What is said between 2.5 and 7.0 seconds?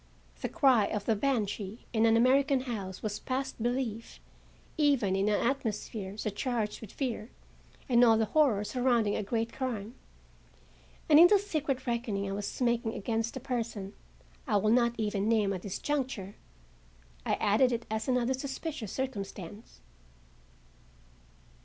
house was past belief, even in an atmosphere surcharged with